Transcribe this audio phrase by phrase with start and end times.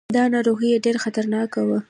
[0.15, 1.79] دا ناروغي ډېره خطرناکه وه.